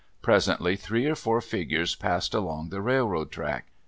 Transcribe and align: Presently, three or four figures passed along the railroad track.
Presently, 0.23 0.75
three 0.77 1.05
or 1.05 1.13
four 1.13 1.41
figures 1.41 1.93
passed 1.93 2.33
along 2.33 2.69
the 2.69 2.81
railroad 2.81 3.31
track. 3.31 3.67